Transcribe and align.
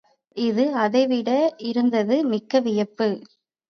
இது 0.37 0.75
அதைவிட 0.75 1.29
இருந்தது 1.63 2.23
மிக்க 2.25 2.59
வியப்பு. 2.59 3.09